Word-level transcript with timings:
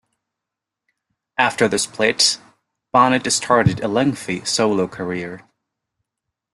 After 1.37 1.67
the 1.67 1.77
split, 1.77 2.39
Bonnet 2.91 3.31
started 3.31 3.81
a 3.83 3.87
lengthy 3.87 4.43
solo 4.43 4.87
career. 4.87 5.47